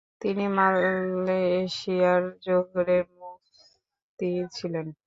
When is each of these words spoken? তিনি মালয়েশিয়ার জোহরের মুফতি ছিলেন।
তিনি 0.21 0.45
মালয়েশিয়ার 0.57 2.23
জোহরের 2.45 3.05
মুফতি 3.19 4.31
ছিলেন। 4.55 4.87